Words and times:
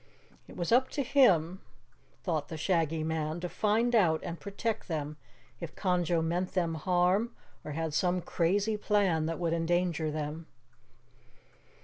It 0.47 0.57
was 0.57 0.71
up 0.71 0.89
to 0.97 1.03
him, 1.03 1.61
thought 2.23 2.47
the 2.47 2.57
Shaggy 2.57 3.03
Man, 3.03 3.39
to 3.41 3.47
find 3.47 3.93
out 3.93 4.19
and 4.23 4.39
protect 4.39 4.87
them 4.87 5.17
if 5.59 5.75
Conjo 5.75 6.23
meant 6.23 6.53
them 6.55 6.73
harm 6.73 7.35
or 7.63 7.73
had 7.73 7.93
some 7.93 8.19
crazy 8.19 8.77
plan 8.77 9.27
that 9.27 9.37
would 9.37 9.53
endanger 9.53 10.09
them. 10.09 10.47